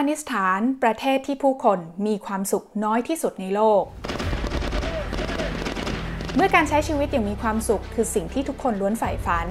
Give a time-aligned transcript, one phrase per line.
[0.00, 3.82] านิสถาน ประเทศที่ผู้คนมีความสุขน้อยที่สุดในโลก
[6.34, 9.48] เมื่อการใช้ชีวิตอย่างมีความสุขคือสิ่งที่ทุกคนล้วนใฝ่ฝัน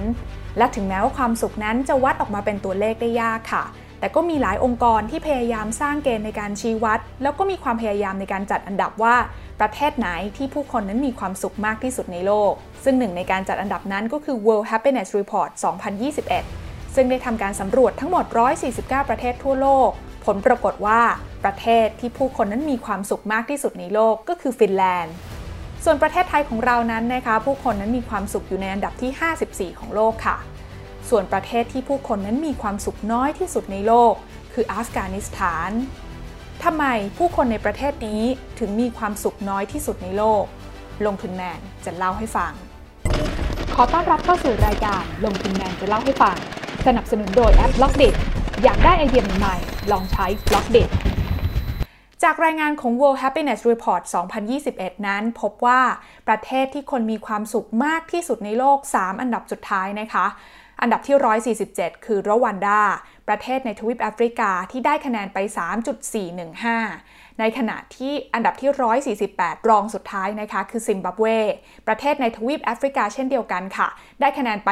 [0.58, 3.64] และถึงแม้ว่าความสุขนั้นจะวัดออกมาเป็นตัวเลขได้ยากค่ะ
[4.00, 9.16] แต่ก็มีหลายองค์กรที่พยายามสร้างเกณฑ์ในการชี้วัด แล้วก็มีความพยายามในการจัดอันดับว่า
[9.60, 12.52] ประเทศไหนที่ผู้คนนั้นมีความสุขมากที่สุดในโลก
[12.84, 15.50] ซึ่งหนึ่งในการจัดอันดับนั้นก็คือ World Happiness Report
[16.26, 18.24] 2021ซึ่งได้ทำการสำรวจทั้งหมด
[18.66, 19.90] 149 ประเทศทั่วโลก
[20.24, 21.00] ผลปรากฏว่า
[21.44, 25.14] ประเทศที่ผู้คนนั้นมีความสุขมากที่สุดในโลกก็คือฟินแลนด์
[25.84, 30.36] ส่วนประเทศไทยของเรานั้นนะคะ ผู้คนนั้นมีความสุขอยู่ในอันดับที่ 54 ของโลกค่ะ
[31.08, 34.14] ส่วนประเทศที่ผู้คนนั้นมีความสุขน้อยที่สุดในโลก
[34.54, 35.70] คืออัฟกานิสถาน
[36.64, 36.84] ทำไม
[37.18, 38.22] ผู้คนในประเทศนี้
[38.58, 40.44] ถึงมีความสุขน้อยที่สุดในโลก
[41.06, 42.52] ลงทุนแมนจะเล่าให้ฟัง
[43.74, 46.36] ขอต้อนรับเข้าสู่รายการลงทุนแมนจะเล่าให้ฟัง
[46.86, 48.04] สนับสนุนโดยแอป Blockdit
[48.64, 49.56] อยากได้ไอเดียใหม่
[49.92, 50.90] ลองใช้ Blockdit
[52.22, 54.02] จากรายงานของ World Happiness Report
[54.54, 55.80] 2021 นั้น พบว่า
[56.28, 60.26] ประเทศที่คนมีความสุขมากที่สุดในโลก 3 อันดับสุดท้ายนะคะ
[60.80, 61.16] อันดับที่
[61.66, 62.80] 147 คือรวันดา
[63.28, 65.38] ประเทศในทวีปแอฟริกาที่ได้คะแนนไป
[66.58, 68.70] 3.415 ในขณะที่อันดับที่
[69.36, 71.24] 148 รองสุดท้ายนะคะ คือซิมบับเว
[71.86, 73.88] ประเทศในทวีปแอฟริกาเช่นเดียวกันค่ะ
[74.20, 74.70] ได้คะแนนไป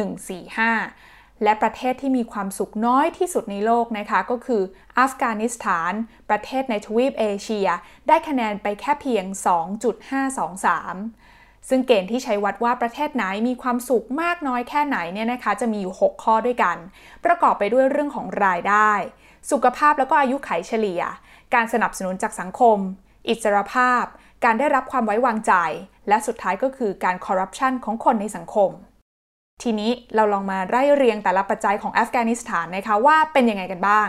[0.00, 4.62] 3.145 และประเทศที่มีความสุขน้อยที่สุดในโลกนะคะ ก็คือ
[4.98, 5.92] อัฟกานิสถาน
[6.30, 7.68] ประเทศในทวีปเอเชีย
[8.08, 9.24] ได้คะแนนไปแค่เพียง
[10.86, 16.76] 2.523 ซึ่งเกณฑ์ที่ใช้วัดว่าประเทศไหนมีความสุขมากน้อยแค่ไหนเนี่ยนะคะ จะมีอยู่ 6 ข้อด้วยกัน
[17.24, 18.90] ประกอบไปด้วยเรื่องของรายได้
[19.50, 21.02] สุขภาพแล้วก็อายุไขเฉลี่ย
[21.54, 22.78] การสนับสนุนจากสังคม
[23.28, 24.04] อิสรภาพ
[24.44, 25.52] การได้รับความไว้วางใจ
[26.08, 28.70] และสุดท้ายก็คือการคอร์รัปชันของคนในสังคม
[29.62, 34.08] ทีนี้เราลองมาไล่เรียงแต่ละปัจจัยของอัฟกานิสถานนะคะว่าเป็นยังไงกันบ้าง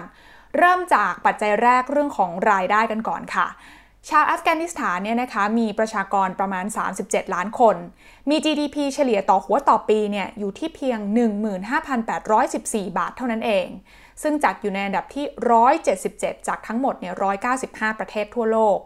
[0.57, 3.47] เริ่มจากปัจจัยแรกเรื่องของรายได้กันก่อนค่ะ
[4.09, 6.65] ชาวอัฟกานิสถานเนี่ยนะคะมีประชากรประมาณ
[6.99, 7.75] 37 ล้านคน
[8.29, 10.99] มี GDP เฉลี่ยต่อหัวต่อปีเนี่ยอยู่ที่เพียง
[11.79, 13.67] 15,814 บาทเท่านั้นเอง
[14.21, 15.25] ซึ่งจัดอยู่ในอันดับที่
[15.85, 17.13] 177 จากทั้งหมดเนี่ย
[17.57, 18.79] 195 ประเทศทั่วโลก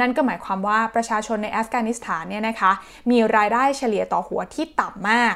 [0.00, 2.72] นั่นก็หมายความว่าประชาชนในอัฟกานิสถานเนี่ยนะคะ
[3.10, 5.34] มีรายได้เฉลี่ยต่อหัวที่ต่ำมาก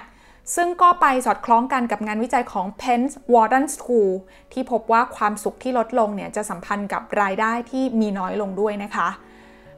[0.55, 3.03] ซึ่งก็ไปสอดคล้องกันกับงานวิจัยของ Penn
[3.33, 4.11] Warden School
[4.53, 9.09] ที่พบว่าความสุขที่ลดลงเนี่ยจะสัมพันธ์กับรายได้ที่มีน้อยลงด้วยนะคะ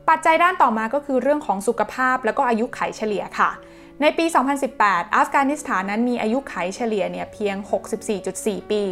[0.08, 3.50] ปัจจัยด้านต่อมาก็คือเรื่องของสุขภาพและก็อายุไขเฉลี่ยค่ะ
[4.00, 4.26] ในปี
[4.70, 7.56] 2018 อัฟกานิสถานนั้นมีอายุไขเฉลี่ยเนี่ยเพียง
[8.14, 8.82] 64.4 ปี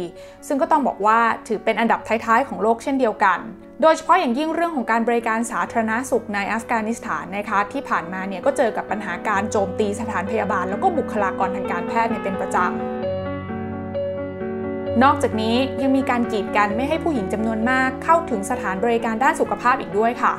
[0.47, 3.39] ซึ่งก็ต้องบอกว่าถือเป็นอันดับท้ายๆ ของโลกเช่นเดียวกัน
[3.81, 12.69] โดยเฉพาะอย่างยิ่งเรื่องของการบริการสาธารณาสุขในอัฟกานิสถานนะคะที่ผ่านมาเนี่ยก็เจอกับปัญหาการโจมตีสถานพยาบาล แล้วก็บุคลากรทางการแพทย์เนี่ยเป็นประจำ
[15.03, 20.33] นอกจากนี้ยังมีการกีดกันไม่ให้ผู้หญิงจำนวนมากเข้าถึงสถานบริการด้านสุขภาพอีกด้วยค่ะ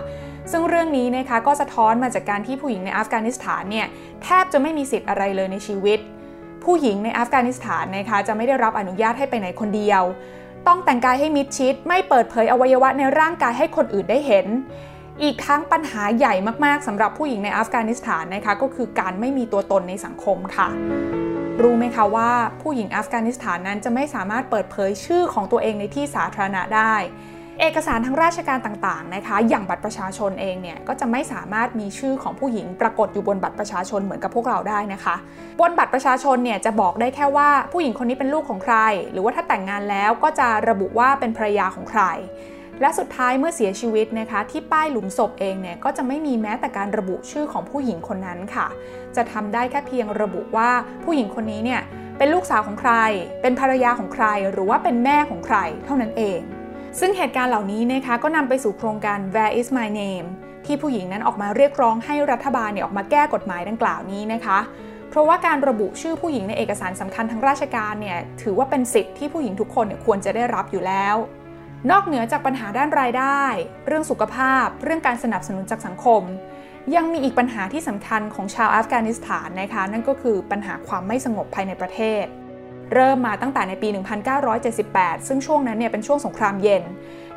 [0.50, 3.86] ซึ่งเรื่องนี้นะคะก็สะท้อนมาจากการที่ผู้หญิงในอัฟกานิสถานเนี่ย
[4.22, 5.98] แทบจะไม่มีสิทธิ์อะไรเลยในชีวิต
[6.64, 10.02] ผู้หญิงในอัฟกานิสถานนะคะจะไม่ได้รับอนุญาตให้ไปไหนคนเดียว
[10.66, 14.47] ต้องแต่งกายให้มิดชิด ไม่เปิดเผยอวัยวะในร่างกายให้คนอื่นได้เห็น
[15.22, 20.69] อีกทั้งปัญหาใหญ่มากๆสำหรับผู้หญิงในอัฟกานิสถานนะคะก็คือการไม่มีตัวตนในสังคมค่ะ
[21.62, 22.31] รู้ไหมคะว่า
[22.62, 26.94] ผู้หญิงอัฟกานิสถานนั้นจะไม่สามารถเปิดเผยชื่อของตัวเองในที่สาธารณะได้
[27.60, 35.16] เอกสารทางราชการต่างๆนะคะ อย่างบัตรประชาชนเองเนี่ยก็จะไม่สามารถมีชื่อของผู้หญิงปรากฏอยู่บนบัตรประชาชนเหมือนกับพวกเราได้นะคะ
[35.60, 38.76] บนบัตรประชาชนเนี่ยจะบอกได้แค่ว่าผู้หญิงคนนี้เป็นลูกของใคร
[39.12, 42.02] หรือว่าถ้าแต่งงานแล้วก็จะระบุว่าเป็นภรรยาของใคร
[42.80, 48.66] และสุดท้ายเมื่อเสียชีวิตนะคะ ที่ป้ายหลุมศพเองเนี่ยก็จะไม่มีแม้แต่การระบุชื่อของผู้หญิงคนนั้นค่ะ
[49.16, 50.70] จะทำได้แค่เพียงระบุว่า
[51.04, 51.82] ผู้หญิงคนนี้เนี่ย
[52.19, 52.92] เป็นลูกสาวของใคร
[53.42, 56.40] เป็นภรรยาของใคร หรือว่าเป็นแม่ของใคร เท่านั้นเอง
[57.00, 60.26] ซึ่งเหตุการณ์เหล่านี้นะคะก็นำไปสู่โครงการ Where is my name
[60.66, 64.58] ที่ผู้หญิงนั้นออกมาเรียกร้องให้รัฐบาลเนี่ยออกมาแก้กฎหมายดังกล่าวนี้นะคะ
[65.10, 71.16] เพราะว่าการระบุชื่อผู้หญิงในเอกสารสำคัญทางราชการเนี่ยถือว่าเป็นสิทธิ์ที่ผู้หญิงทุกคนเนี่ยควรจะได้รับอยู่แล้ว
[71.91, 73.43] นอกเหนือจากปัญหาด้านรายได้
[73.87, 76.22] เรื่องสุขภาพ เรื่องการสนับสนุนจากสังคม
[76.94, 82.25] ยังมีอีกปัญหาที่สำคัญของชาวอัฟกานิสถานนะคะนั่นก็คือปัญหาความไม่สงบภายในประเทศ
[82.94, 83.88] เริ่มมาตั้งแต่ในปี
[84.58, 86.82] 1978 ซึ่งช่วงนั้นเนี่ยเป็นช่วงสงครามเย็น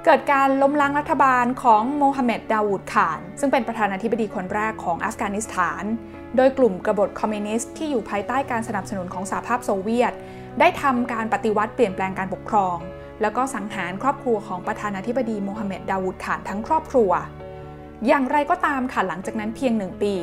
[0.05, 5.83] เกิดการล้มล้างรัฐบาลของโมฮัมเหม็ดดาวูดขาน ซึ่งเป็นประธานาธิบดีคนแรกของอัฟกานิสถาน
[6.35, 10.13] โดยกลุ่มกบฏคอมมิวนิสต์ที่อยู่ภายใต้การสนับสนุนของสหภาพโซเวียต
[10.59, 12.77] ได้ทำการปฏิวัติเปลี่ยนแปลงการปกครอง
[13.21, 17.11] แล้วก็สังหารครอบครัวของประธานาธิบดีโมฮัมเหม็ดดาวูดขานทั้งครอบครัว
[18.07, 20.13] อย่างไรก็ตามค่ะหลังจากนั้นเพียงหนึ่งปี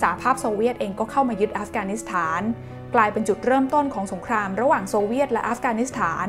[0.00, 2.40] สหภาพโซเวียตเองก็เข้ามายึดอัฟกานิสถาน
[2.94, 6.26] กลายเป็นจุดเริ่มต้นของสงครามระหว่างโซเวียตและอัฟกานิสถาน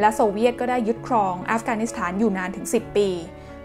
[0.00, 3.08] และโซเวียตก็ได้ยึดครองอัฟกานิสถานอยู่นานถึง 10 ปี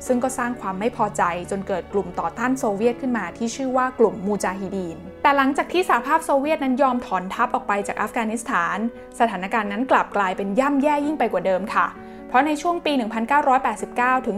[0.08, 8.78] ซึ่งก็สร้างความไม่พอใจจนเกิดกลุ่มต่อต้านโซเวียตขึ้นมาที่ชื่อว่ากลุ่มมูจาฮิดีน แต่หลังจากที่สหภาพโซเวียตนั้นยอมถอนทัพออกไปจากอัฟกานิสถาน
[9.20, 12.94] สถานการณ์นั้นกลับกลายเป็นย่ำแย่ยิ่งไปกว่าเดิมค่ะเพราะในช่วงปี
[13.60, 14.36] 1989 ถึง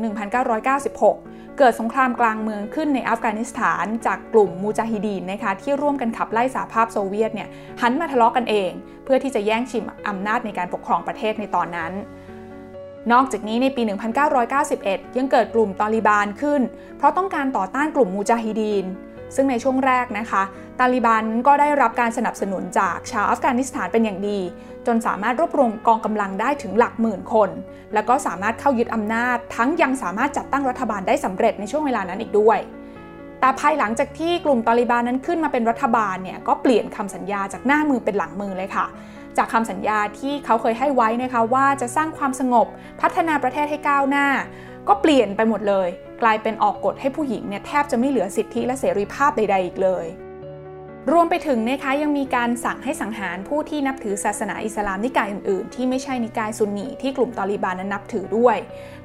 [0.78, 7.50] 1996 เกิดสงครามกลางเมืองขึ้นในอัฟกานิสถานจากกลุ่มมูจาฮิดีนนะคะที่ร่วมกันขับไล่สหภาพโซเวียตเนี่ย
[7.82, 8.72] หันมาทะเลาะกกันเอง
[9.04, 11.92] เพื่อที่จะแย่งชิงอำนาจในการปกครองประเทศในตอนนั้น
[13.12, 13.82] นอกจากนี้ในปี
[14.50, 16.62] 1991 ยังเกิดกลุ่มตอลิบานขึ้น
[16.98, 18.86] เพราะต้องการต่อต้านกลุ่มมูจาฮิดีน
[19.36, 20.44] ซึ่งในช่วงแรกนะคะ
[20.80, 24.40] ตาลิบันก็ได้รับการสนับสนุนจากชาวอัฟกานิสถานเป็นอย่างดี
[24.88, 27.50] จนสามารถรวบรวมกองกำลังได้ถึงหลักหมื่นคน
[27.94, 32.60] แล้วก็สามารถเข้ายึดอำนาจ ทั้งยังสามารถจัดตั้งรัฐบาลได้สำเร็จในช่วงเวลานั้นอีกด้วย
[33.40, 38.86] แต่ภายหลังจากที่กลุ่มตาลิบันนั้นขึ้นมาเป็นรัฐบาลเนี่ยก็เปลี่ยนคำสัญญาจากหน้ามือเป็นหลังมือเลยค่ะ
[39.38, 42.68] จากคำสัญญาที่เขาเคยให้ไว้นะคะว่าจะสร้างความสงบ
[43.02, 44.28] พัฒนาประเทศให้ก้าวหน้า
[44.88, 45.88] ก็เปลี่ยนไปหมดเลย
[46.22, 50.08] กลายเป็นออกกฎให้ผู้หญิงเนี่ยแทบจะไม่เหลือสิทธิและเสรีภาพใด ๆ อีกเลย
[51.14, 58.58] รวมไปถึงนะคะยังมีการสั่งให้สังหารผู้ที่นับถือศาสนาอิสลามนิกายอื่น ๆ ที่ไม่ใช่นิกายซุนนีที่กลุ่มตอริบานนั้นนับถือด้วย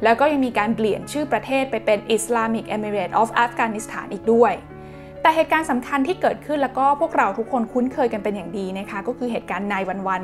[0.03, 4.53] แล้วก็ยังมีการเปลี่ยนชื่อประเทศไปเป็น Islamic Emirate of Afghanistan อีกด้วย
[5.23, 10.23] แต่เหตุการณ์สำคัญที่เกิดขึ้นแล้วก็พวกเราทุกคนคุ้นเคยกันเป็นอย่างดีนะคะ ก็คือเหตุการณ์นายวันวัน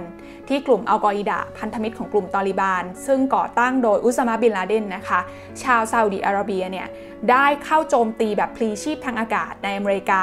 [0.49, 5.21] ที่กลุ่มอัลกออิดะพันธมิตรของกลุ่มตอริบาน ซึ่งก่อตั้งโดยอุซามาบินลาเดนนะคะ
[5.63, 6.87] ชาวซาอุดีอาระเบียเนี่ย
[7.31, 10.23] ได้เข้าโจมตีแบบพลีชีพทางอากาศในอเมริกา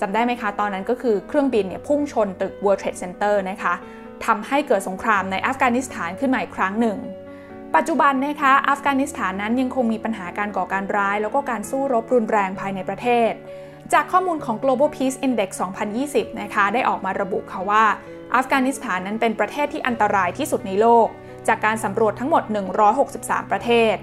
[0.00, 3.74] จำได้ไหมคะ ตอนนั้นก็คือเครื่องบินเนี่ยพุ่งชนตึก World Trade Center นะคะ
[4.26, 6.98] ทำให้เกิดสงครามในอัฟกานิสถานขึ้นมาอีกครั้งหนึ่ง
[7.76, 13.32] ปัจจุบันนะคะอัฟกานิสถานนั้นยังคงมีปัญหาการก่อการร้าย แล้วก็การสู้รบรุนแรงภายในประเทศ
[13.92, 15.50] จากข้อมูลของ Global Peace Index
[15.96, 17.84] 2020 นะคะ ได้ออกมาระบุค่ะว่า
[18.34, 21.06] อัฟกานิสถานนั้นเป็นประเทศที่อันตรายที่สุดในโลก
[21.48, 22.42] จากการสำรวจทั้งหมด
[22.98, 23.94] 163 ประเทศ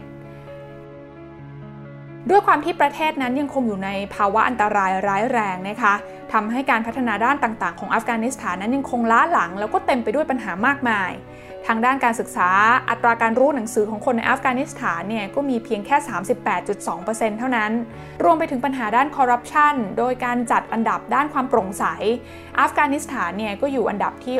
[2.29, 5.93] ด้วยความที่ประเทศนั้นยังคงอยู่ในภาวะอันตรายร้ายแรงนะคะ
[6.33, 11.11] ทำให้การพัฒนาด้านต่างๆ ของอัฟกานิสถานนั้นยังคงล้าหลัง แล้วก็เต็มไปด้วยปัญหามากมาย
[11.67, 12.49] ทางด้านการศึกษา
[12.89, 15.97] อัตราการรู้หนังสือของคนในอัฟกานิสถานเนี่ยก็มีเพียงแค่
[16.67, 17.71] 38.2%เท่านั้น
[18.23, 21.85] รวมไปถึงปัญหาด้านคอร์รัปชันโดยการจัดอันดับด้านความโปร่งใส
[22.59, 24.35] อัฟกานิสถานเนี่ยก็อยู่อันดับที่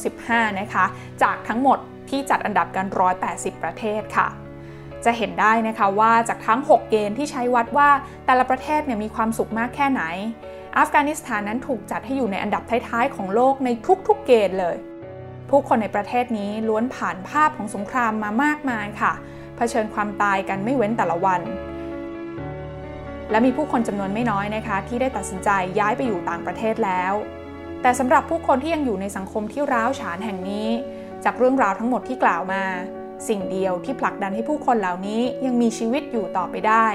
[0.00, 0.84] 165 นะคะ
[1.22, 1.78] จากทั้งหมด
[2.10, 2.86] ที่จัดอันดับกัน
[3.24, 4.28] 180 ประเทศค่ะ
[5.04, 7.88] จะเห็นได้นะคะว่าจากทั้ง 6 เกณฑ์ที่ใช้วัดว่า
[8.26, 10.02] แต่ละประเทศเนี่ยมีความสุขมากแค่ไหน
[10.78, 13.68] อัฟกานิสถานนั้นถูกจัดให้อยู่ในอันดับท้ายๆ ของโลกใน
[14.08, 14.76] ทุกๆ เกณฑ์เลย
[15.50, 19.12] ผู้คนในประเทศนี้ล้วนผ่านภาพของสงครามมามากมายค่ะ
[19.56, 21.40] เผชิญความตายกันไม่เว้นแต่ละวัน
[23.30, 27.14] และมีผู้คนจำนวนไม่น้อยนะคะ ที่ได้ตัดสินใจย้ายไปอยู่ต่างประเทศแล้ว
[27.82, 30.68] แต่สำหรับผู้คนที่ยังอยู่ในสังคมที่ร้าวฉานแห่งนี้
[31.24, 32.62] จากเรื่องราวทั้งหมดที่กล่าวมา
[33.28, 36.86] สิ่งเดียวที่ผลักดันให้ผู้คนเหล่านี้ยังมีชีวิตอยู่ต่อไปได้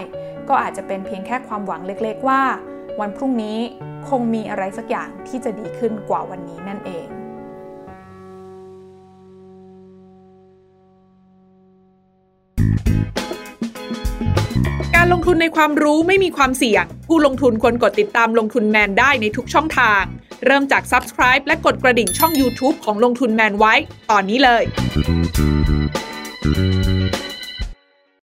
[0.49, 2.41] ก็อาจจะเป็นเพียงแค่ความหวังเล็กๆว่า
[2.99, 3.57] วันพรุ่งนี้
[4.09, 7.07] คงมีอะไรสักอย่างที่จะดีขึ้นกว่าวันนี้นั่นเอง
[14.95, 20.03] การลงทุนในความรู้ไม่มีความเสี่ยง ผู้ลงทุนควรกดติดตามลงทุนแมนได้ในทุกช่องทาง
[20.45, 23.73] เริ่มจาก Subscribe และกดกระดิ่งช่อง YouTube ของลงทุนแมนไว้
[24.11, 24.63] ตอนนี้เลย
[26.45, 26.94] Müzik